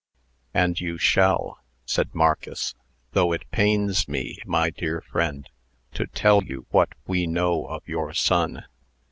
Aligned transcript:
"And 0.55 0.79
you 0.81 0.97
shall," 0.97 1.59
said 1.85 2.15
Marcus, 2.15 2.73
"though 3.11 3.33
it 3.33 3.47
pains 3.51 4.07
me, 4.07 4.39
my 4.47 4.71
dear 4.71 5.01
friend, 5.01 5.47
to 5.93 6.07
tell 6.07 6.43
you 6.43 6.65
what 6.71 6.89
we 7.05 7.27
know 7.27 7.65
of 7.67 7.87
your 7.87 8.11
son. 8.15 8.63